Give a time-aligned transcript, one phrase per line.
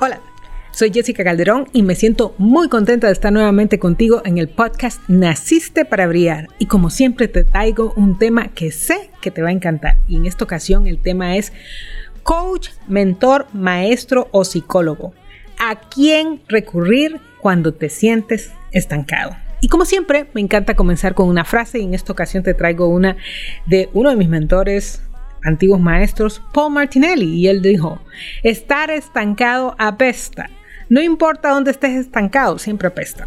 [0.00, 0.20] Hola,
[0.72, 5.00] soy Jessica Calderón y me siento muy contenta de estar nuevamente contigo en el podcast
[5.06, 6.48] Naciste para Brillar.
[6.58, 9.98] Y como siempre te traigo un tema que sé que te va a encantar.
[10.08, 11.52] Y en esta ocasión el tema es
[12.24, 15.14] coach, mentor, maestro o psicólogo.
[15.60, 19.36] ¿A quién recurrir cuando te sientes estancado?
[19.60, 22.88] Y como siempre, me encanta comenzar con una frase y en esta ocasión te traigo
[22.88, 23.16] una
[23.64, 25.02] de uno de mis mentores,
[25.44, 28.00] antiguos maestros, Paul Martinelli, y él dijo,
[28.42, 30.50] estar estancado apesta.
[30.88, 33.26] No importa dónde estés estancado, siempre apesta.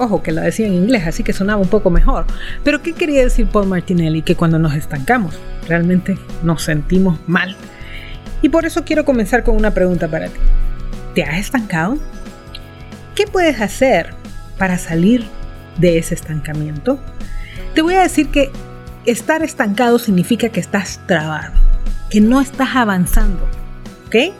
[0.00, 2.24] Ojo, que la decía en inglés, así que sonaba un poco mejor.
[2.64, 4.22] Pero ¿qué quería decir Paul Martinelli?
[4.22, 7.54] Que cuando nos estancamos, realmente nos sentimos mal.
[8.40, 10.40] Y por eso quiero comenzar con una pregunta para ti.
[11.14, 11.98] ¿Te has estancado?
[13.14, 14.14] ¿Qué puedes hacer
[14.56, 15.26] para salir
[15.76, 16.98] de ese estancamiento?
[17.74, 18.50] Te voy a decir que
[19.04, 21.52] estar estancado significa que estás trabado,
[22.08, 23.46] que no estás avanzando.
[24.06, 24.32] ¿Ok?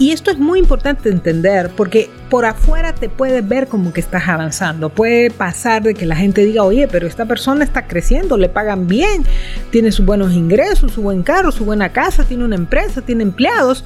[0.00, 4.26] Y esto es muy importante entender porque por afuera te puedes ver como que estás
[4.28, 4.88] avanzando.
[4.88, 8.88] Puede pasar de que la gente diga, oye, pero esta persona está creciendo, le pagan
[8.88, 9.26] bien,
[9.70, 13.84] tiene sus buenos ingresos, su buen carro, su buena casa, tiene una empresa, tiene empleados.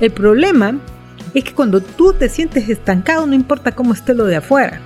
[0.00, 0.78] El problema
[1.34, 4.80] es que cuando tú te sientes estancado, no importa cómo esté lo de afuera,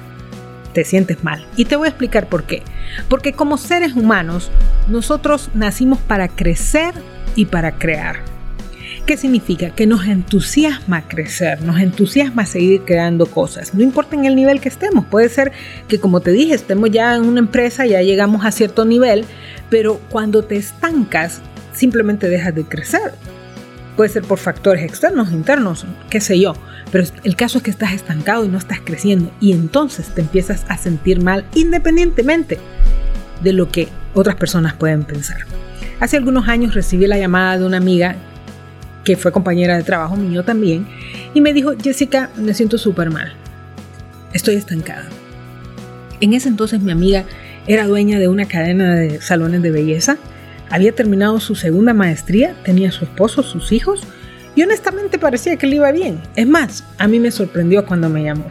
[0.73, 1.47] te sientes mal.
[1.57, 2.63] Y te voy a explicar por qué.
[3.11, 4.51] Porque como seres humanos,
[4.89, 6.95] nosotros nacimos para crecer
[7.37, 8.40] y para crear.
[9.11, 9.71] ¿Qué significa?
[9.71, 14.69] Que nos entusiasma crecer, nos entusiasma seguir creando cosas, no importa en el nivel que
[14.69, 15.05] estemos.
[15.05, 15.51] Puede ser
[15.89, 19.25] que, como te dije, estemos ya en una empresa, ya llegamos a cierto nivel,
[19.69, 21.41] pero cuando te estancas,
[21.75, 23.15] simplemente dejas de crecer.
[23.97, 26.55] Puede ser por factores externos, internos, qué sé yo.
[26.93, 29.33] Pero el caso es que estás estancado y no estás creciendo.
[29.41, 32.61] Y entonces te empiezas a sentir mal independientemente
[33.43, 35.39] de lo que otras personas pueden pensar.
[35.99, 38.15] Hace algunos años recibí la llamada de una amiga
[39.05, 40.87] que fue compañera de trabajo mío también,
[41.35, 43.33] y me dijo, Jessica, me siento súper mal.
[44.33, 45.09] Estoy estancada.
[46.21, 47.25] En ese entonces mi amiga
[47.67, 50.19] era dueña de una cadena de salones de belleza,
[50.71, 54.03] había terminado su segunda maestría, tenía su esposo, sus hijos,
[54.55, 56.21] y honestamente parecía que le iba bien.
[56.37, 58.47] Es más, a mí me sorprendió cuando me llamó.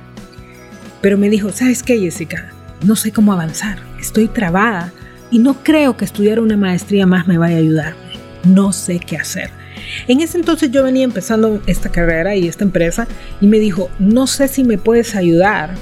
[1.01, 2.51] Pero me dijo, ¿sabes qué, Jessica?
[2.83, 4.91] No sé cómo avanzar, estoy trabada
[5.31, 7.93] y no creo que estudiar una maestría más me vaya a ayudar.
[8.43, 9.49] No sé qué hacer.
[10.07, 13.07] En ese entonces yo venía empezando esta carrera y esta empresa
[13.41, 15.75] y me dijo, no sé si me puedes ayudar,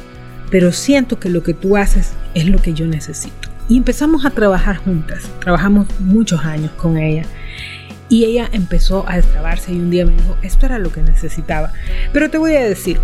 [0.50, 3.50] pero siento que lo que tú haces es lo que yo necesito.
[3.70, 7.24] Y empezamos a trabajar juntas, trabajamos muchos años con ella.
[8.10, 11.74] Y ella empezó a destrabarse y un día me dijo, esto era lo que necesitaba.
[12.14, 13.00] Pero te voy a decir,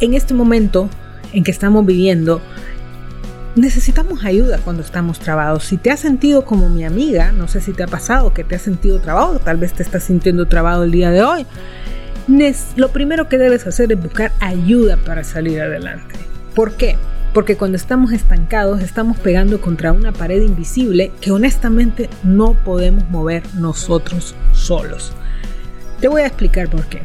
[0.00, 0.90] en este momento
[1.32, 2.42] en que estamos viviendo,
[3.56, 5.64] necesitamos ayuda cuando estamos trabados.
[5.64, 8.54] Si te has sentido como mi amiga, no sé si te ha pasado que te
[8.54, 11.46] has sentido trabado, tal vez te estás sintiendo trabado el día de hoy.
[12.76, 16.14] Lo primero que debes hacer es buscar ayuda para salir adelante.
[16.54, 16.96] ¿Por qué?
[17.34, 23.42] Porque cuando estamos estancados estamos pegando contra una pared invisible que honestamente no podemos mover
[23.54, 25.12] nosotros solos.
[26.00, 27.02] Te voy a explicar por qué.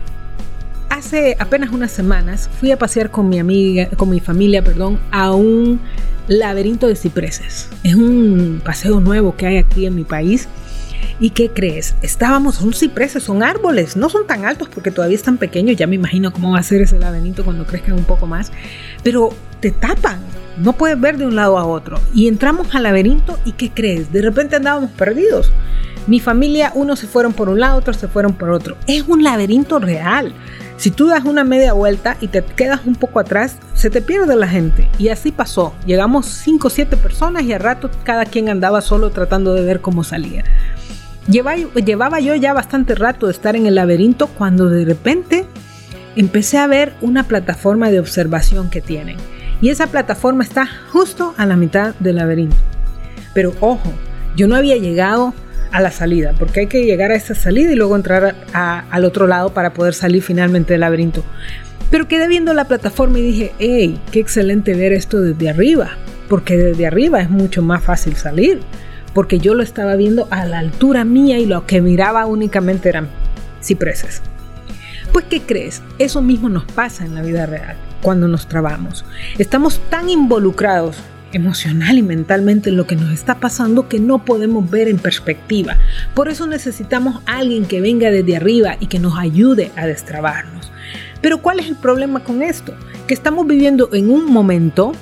[0.96, 5.34] Hace apenas unas semanas fui a pasear con mi amiga, con mi familia, perdón, a
[5.34, 5.82] un
[6.30, 7.68] laberinto de cipreses.
[7.84, 10.48] Es un paseo nuevo que hay aquí en mi país.
[11.20, 11.98] ¿Y qué crees?
[12.02, 15.96] Estábamos, son cipreses, son árboles, no son tan altos porque todavía están pequeños, ya me
[15.96, 18.54] imagino cómo va a ser ese laberinto cuando crezcan un poco más,
[19.04, 20.22] pero te tapan,
[20.58, 22.00] no puedes ver de un lado a otro.
[22.14, 24.14] Y entramos al laberinto y ¿qué crees?
[24.14, 25.52] De repente andábamos perdidos.
[26.08, 28.78] Mi familia, unos se fueron por un lado, otros se fueron por otro.
[28.88, 30.34] Es un laberinto real.
[30.78, 34.36] Si tú das una media vuelta y te quedas un poco atrás, se te pierde
[34.36, 34.90] la gente.
[34.98, 35.74] Y así pasó.
[35.86, 39.80] Llegamos 5 o 7 personas y a rato cada quien andaba solo tratando de ver
[39.80, 40.44] cómo salía.
[41.28, 45.46] Llevaba, yo ya bastante rato de estar en el laberinto cuando de repente
[46.16, 49.18] empecé a ver una plataforma de observación que tienen.
[49.62, 52.58] Y esa plataforma está justo a la mitad del laberinto.
[53.34, 53.92] Pero ojo,
[54.36, 55.34] yo no había llegado
[55.76, 59.28] a la salida, porque hay que llegar a esa salida y luego entrar al otro
[59.28, 61.22] lado para poder salir finalmente del laberinto.
[61.92, 65.98] Pero quedé viendo la plataforma y dije, hey, qué excelente ver esto desde arriba,
[66.30, 68.62] porque desde arriba es mucho más fácil salir,
[69.14, 73.10] porque yo lo estaba viendo a la altura mía y lo que miraba únicamente eran
[73.62, 74.22] cipreses.
[75.12, 75.82] Pues, ¿qué crees?
[76.00, 79.04] Eso mismo nos pasa en la vida real, cuando nos trabamos.
[79.38, 80.96] Estamos tan involucrados
[81.36, 85.78] emocional y mentalmente lo que nos está pasando que no podemos ver en perspectiva.
[86.14, 90.72] Por eso necesitamos alguien que venga desde arriba y que nos ayude a destrabarnos.
[91.22, 92.74] Pero ¿cuál es el problema con esto?
[93.06, 94.94] Que estamos viviendo en un momento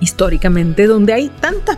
[0.00, 1.76] históricamente donde hay tantas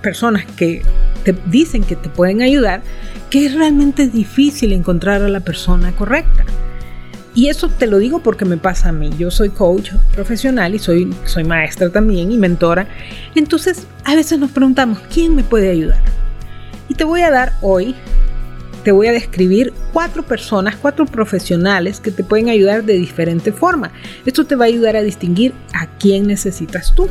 [0.00, 0.82] personas que
[1.24, 2.82] te dicen que te pueden ayudar
[3.30, 6.44] que es realmente difícil encontrar a la persona correcta.
[7.34, 9.10] Y eso te lo digo porque me pasa a mí.
[9.18, 12.86] Yo soy coach profesional y soy, soy maestra también y mentora.
[13.34, 16.00] Entonces, a veces nos preguntamos, ¿quién me puede ayudar?
[16.88, 17.96] Y te voy a dar hoy,
[18.84, 23.90] te voy a describir cuatro personas, cuatro profesionales que te pueden ayudar de diferente forma.
[24.24, 27.08] Esto te va a ayudar a distinguir a quién necesitas tú.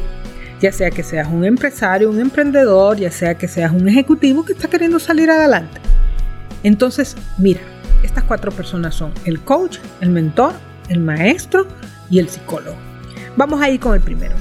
[0.61, 4.53] Ya sea que seas un empresario, un emprendedor, ya sea que seas un ejecutivo que
[4.53, 5.81] está queriendo salir adelante.
[6.63, 7.59] Entonces, mira,
[8.03, 10.53] estas cuatro personas son el coach, el mentor,
[10.89, 11.67] el maestro
[12.09, 12.77] y el psicólogo.
[13.35, 14.35] Vamos a ir con el primero,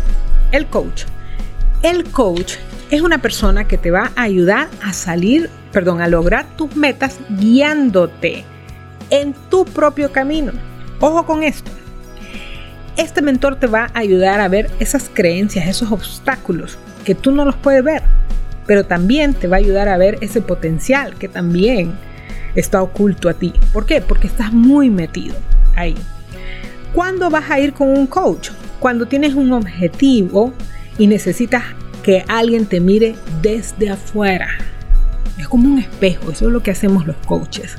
[0.50, 1.04] el coach.
[1.82, 2.54] El coach
[2.90, 7.18] es una persona que te va a ayudar a salir, perdón, a lograr tus metas
[7.30, 8.44] guiándote
[9.10, 10.52] en tu propio camino.
[11.00, 11.70] Ojo con esto.
[12.96, 17.44] Este mentor te va a ayudar a ver esas creencias, esos obstáculos que tú no
[17.44, 18.02] los puedes ver,
[18.66, 21.92] pero también te va a ayudar a ver ese potencial que también
[22.54, 23.52] está oculto a ti.
[23.72, 24.00] ¿Por qué?
[24.00, 25.34] Porque estás muy metido
[25.76, 25.94] ahí.
[26.92, 28.50] ¿Cuándo vas a ir con un coach?
[28.78, 30.52] Cuando tienes un objetivo
[30.98, 31.64] y necesitas
[32.02, 34.48] que alguien te mire desde afuera.
[35.38, 37.78] Es como un espejo, eso es lo que hacemos los coaches.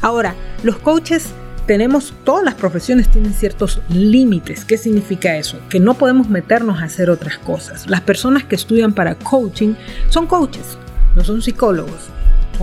[0.00, 1.30] Ahora, los coaches
[1.66, 4.64] tenemos, todas las profesiones tienen ciertos límites.
[4.64, 5.58] ¿Qué significa eso?
[5.68, 7.88] Que no podemos meternos a hacer otras cosas.
[7.88, 9.74] Las personas que estudian para coaching
[10.08, 10.78] son coaches,
[11.16, 12.10] no son psicólogos,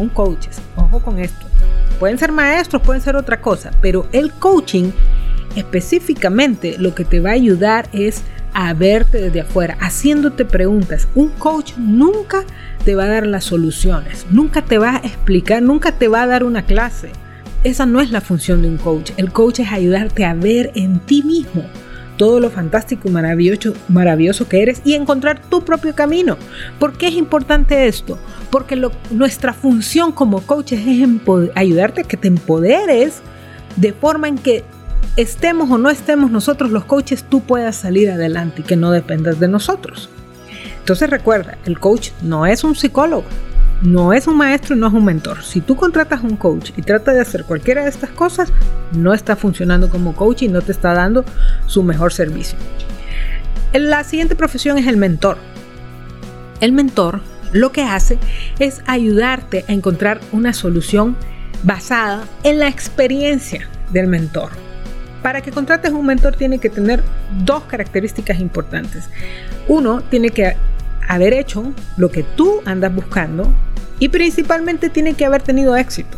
[0.07, 0.61] coaches.
[0.77, 1.45] Ojo con esto.
[1.99, 4.91] Pueden ser maestros, pueden ser otra cosa, pero el coaching
[5.55, 8.23] específicamente lo que te va a ayudar es
[8.53, 11.07] a verte desde afuera, haciéndote preguntas.
[11.15, 12.45] Un coach nunca
[12.85, 16.27] te va a dar las soluciones, nunca te va a explicar, nunca te va a
[16.27, 17.11] dar una clase.
[17.63, 19.11] Esa no es la función de un coach.
[19.17, 21.65] El coach es ayudarte a ver en ti mismo
[22.19, 26.38] todo lo fantástico y maravilloso, maravilloso que eres y encontrar tu propio camino.
[26.77, 28.19] ¿Por qué es importante esto?
[28.51, 28.75] Porque
[29.10, 31.07] nuestra función como coaches es
[31.56, 33.21] ayudarte a que te empoderes
[33.77, 34.66] de forma en que
[35.16, 39.39] estemos o no estemos nosotros los coaches, tú puedas salir adelante y que no dependas
[39.39, 40.10] de nosotros.
[40.80, 43.24] Entonces recuerda, el coach no es un psicólogo,
[43.81, 45.43] no es un maestro y no es un mentor.
[45.43, 48.51] Si tú contratas un coach y trata de hacer cualquiera de estas cosas,
[48.91, 51.23] no está funcionando como coach y no te está dando
[51.65, 52.57] su mejor servicio.
[53.73, 55.37] La siguiente profesión es el mentor.
[56.59, 57.21] El mentor
[57.53, 58.17] lo que hace
[58.59, 61.15] es ayudarte a encontrar una solución
[61.63, 64.51] basada en la experiencia del mentor.
[65.23, 67.03] Para que contrates un mentor tiene que tener
[67.43, 69.09] dos características importantes.
[69.67, 70.55] Uno, tiene que
[71.07, 73.51] haber hecho lo que tú andas buscando
[73.99, 76.17] y principalmente tiene que haber tenido éxito.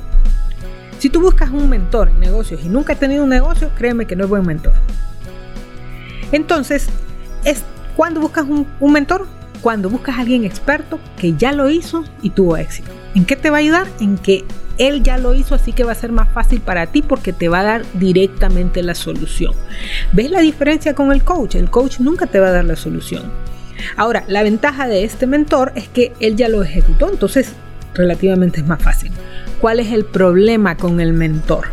[0.99, 4.15] Si tú buscas un mentor en negocios y nunca has tenido un negocio, créeme que
[4.15, 4.73] no es buen mentor.
[6.31, 6.87] Entonces,
[7.43, 7.63] es
[7.95, 9.27] cuando buscas un, un mentor,
[9.61, 12.91] cuando buscas a alguien experto que ya lo hizo y tuvo éxito.
[13.15, 13.87] ¿En qué te va a ayudar?
[13.99, 14.45] En que
[14.77, 17.49] él ya lo hizo, así que va a ser más fácil para ti porque te
[17.49, 19.53] va a dar directamente la solución.
[20.13, 21.55] ¿Ves la diferencia con el coach?
[21.55, 23.23] El coach nunca te va a dar la solución.
[23.97, 27.53] Ahora, la ventaja de este mentor es que él ya lo ejecutó, entonces
[27.93, 29.11] relativamente es más fácil.
[29.59, 31.67] ¿Cuál es el problema con el mentor?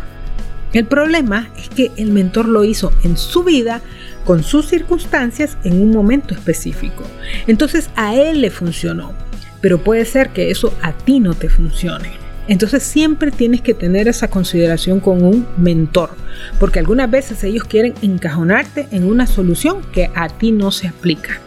[0.73, 3.81] El problema es que el mentor lo hizo en su vida,
[4.23, 7.03] con sus circunstancias, en un momento específico.
[7.47, 9.13] Entonces a él le funcionó,
[9.61, 12.11] pero puede ser que eso a ti no te funcione.
[12.47, 16.11] Entonces siempre tienes que tener esa consideración con un mentor,
[16.59, 21.39] porque algunas veces ellos quieren encajonarte en una solución que a ti no se aplica.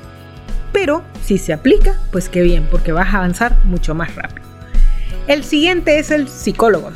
[0.72, 4.51] Pero si se aplica, pues qué bien, porque vas a avanzar mucho más rápido.
[5.28, 6.90] El siguiente es el psicólogo.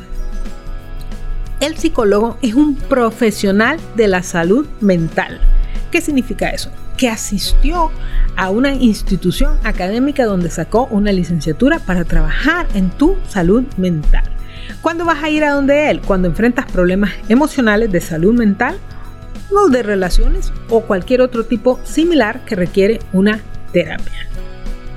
[1.61, 5.41] El psicólogo es un profesional de la salud mental.
[5.93, 6.71] ¿Qué significa eso?
[6.97, 7.93] Que asistió
[8.37, 14.25] a una institución académica donde sacó una licenciatura para trabajar en tu salud mental.
[14.83, 16.01] ¿Cuándo vas a ir a donde él?
[16.01, 18.77] Cuando enfrentas problemas emocionales de salud mental
[19.51, 23.41] o de relaciones o cualquier otro tipo similar que requiere una
[23.73, 24.27] terapia.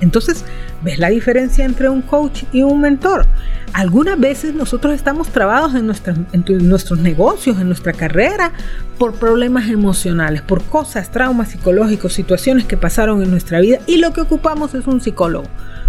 [0.02, 0.44] Entonces,
[0.82, 3.26] ¿ves la diferencia entre un coach y un mentor?
[3.74, 8.52] Algunas veces nosotros estamos trabados en, nuestros negocios, en nuestra carrera,
[8.98, 14.12] por problemas emocionales, por cosas, traumas psicológicos, situaciones que pasaron en nuestra vida y lo
[14.12, 15.48] que ocupamos es un psicólogo,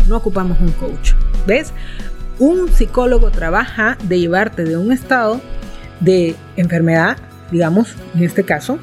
[0.09, 1.13] no ocupamos un coach.
[1.47, 1.73] ¿Ves?
[2.39, 5.41] Un psicólogo trabaja de llevarte de un estado
[6.01, 7.17] de enfermedad,
[7.51, 8.79] digamos, en este caso,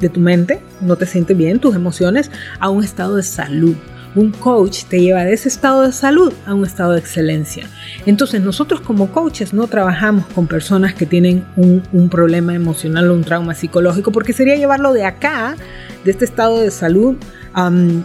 [0.00, 3.76] de tu mente, no te sientes bien, tus emociones, a un estado de salud
[4.14, 7.66] Un coach te lleva de ese estado de salud a un estado de excelencia.
[8.04, 13.24] Entonces nosotros como coaches no trabajamos con personas que tienen un, problema emocional o un
[13.24, 15.56] trauma psicológico porque sería llevarlo de acá,
[16.04, 17.16] de este estado de salud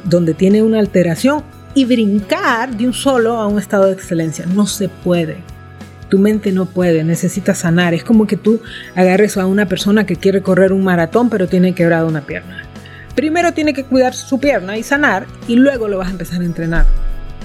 [0.06, 4.46] donde tiene una alteración y brincar de un solo a un estado de excelencia.
[4.46, 5.38] No se puede.
[6.10, 7.94] Tu mente no puede, necesita sanar.
[7.94, 8.62] Es como que tú
[8.96, 12.67] agarres a una persona que quiere correr un maratón pero tiene quebrado una pierna.
[13.18, 16.46] Primero tiene que cuidar su pierna y sanar y luego lo vas a empezar a
[16.46, 16.86] entrenar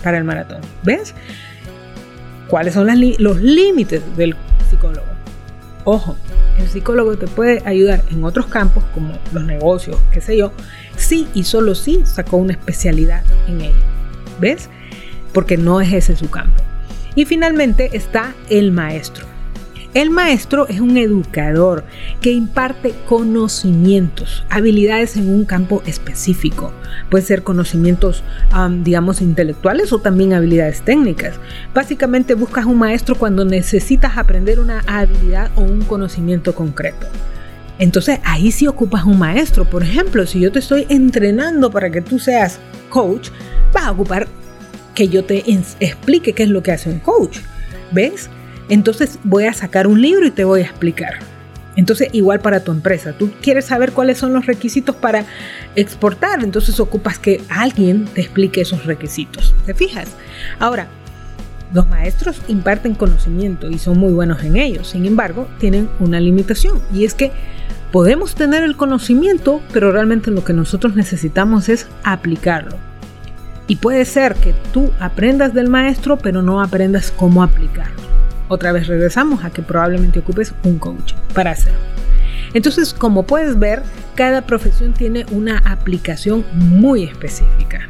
[0.05, 0.61] para el maratón.
[0.83, 1.15] ¿Ves?
[2.47, 2.89] ¿Cuáles son
[3.19, 4.37] los límites del
[4.69, 5.07] psicólogo?
[5.85, 6.19] Ojo,
[6.59, 10.53] el psicólogo te puede ayudar en otros campos como los negocios, qué sé yo,
[10.97, 13.83] sí y solo si sacó una especialidad en ello.
[14.39, 14.69] ¿Ves?
[15.33, 16.63] Porque no es ese su campo.
[17.15, 19.32] Y finalmente está el maestro.
[19.95, 21.85] El maestro es un educador
[22.23, 26.73] que imparte conocimientos, habilidades en un campo específico.
[27.11, 28.25] Puede ser conocimientos,
[28.85, 31.35] digamos, intelectuales o también habilidades técnicas.
[31.75, 37.07] Básicamente buscas un maestro cuando necesitas aprender una habilidad o un conocimiento concreto.
[37.79, 39.67] Entonces ahí sí ocupas un maestro.
[39.67, 43.29] Por ejemplo, si yo te estoy entrenando para que tú seas coach,
[43.75, 44.27] vas a ocupar
[44.95, 45.45] que yo te
[45.81, 47.41] explique qué es lo que hace un coach.
[47.91, 48.31] ¿Ves?
[48.73, 51.19] Entonces voy a sacar un libro y te voy a explicar.
[51.77, 55.27] Entonces, igual para tu empresa, tú quieres saber cuáles son los requisitos para
[55.77, 59.55] exportar, entonces ocupas que alguien te explique esos requisitos.
[59.67, 60.09] ¿Te fijas?
[60.59, 60.87] Ahora,
[61.75, 66.81] los maestros imparten conocimiento y son muy buenos en ello, sin embargo, tienen una limitación
[66.95, 67.31] y es que
[67.91, 72.79] podemos tener el conocimiento, pero realmente lo que nosotros necesitamos es aplicarlo.
[73.67, 78.12] Y puede ser que tú aprendas del maestro, pero no aprendas cómo aplicarlo.
[78.49, 81.79] Otra vez regresamos a que probablemente ocupes un coach para hacerlo.
[82.55, 83.83] Entonces, como puedes ver,
[84.15, 87.89] cada profesión tiene una aplicación muy específica.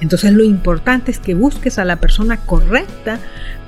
[0.00, 3.18] Entonces lo importante es que busques a la persona correcta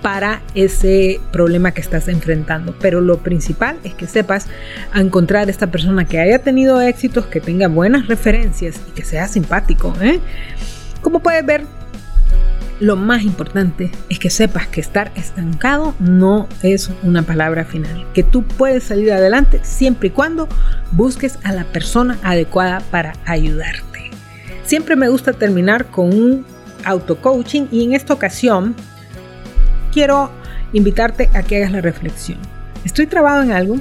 [0.02, 2.74] para ese problema que estás enfrentando.
[2.80, 4.46] Pero lo principal es que sepas
[4.94, 9.94] encontrar esta persona que haya tenido éxitos, que tenga buenas referencias y que sea simpático.
[10.02, 10.20] ¿eh?
[11.00, 11.64] Como puedes ver,
[12.80, 18.22] lo más importante es que sepas que estar estancado no es una palabra final, que
[18.22, 20.48] tú puedes salir adelante siempre y cuando
[20.92, 24.10] busques a la persona adecuada para ayudarte.
[24.64, 26.44] Siempre me gusta terminar con un
[26.84, 28.74] auto-coaching y en esta ocasión
[29.92, 30.30] quiero
[30.72, 32.38] invitarte a que hagas la reflexión.
[32.84, 33.76] ¿Estoy trabado en algo?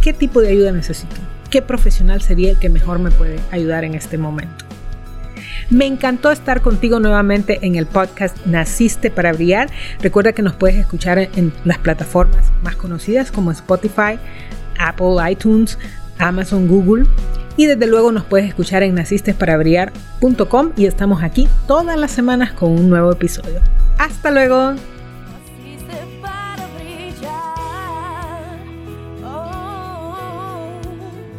[0.00, 1.16] ¿Qué tipo de ayuda necesito?
[1.50, 4.61] ¿Qué profesional sería el que mejor me puede ayudar en este momento?
[5.72, 9.70] Me encantó estar contigo nuevamente en el podcast Naciste para Brillar.
[10.00, 14.18] Recuerda que nos puedes escuchar en las plataformas más conocidas como Spotify,
[14.78, 15.78] Apple, iTunes,
[16.18, 17.06] Amazon, Google.
[17.56, 22.72] Y desde luego nos puedes escuchar en nacistesparabrillar.com y estamos aquí todas las semanas con
[22.72, 23.60] un nuevo episodio.
[23.96, 24.74] Hasta luego.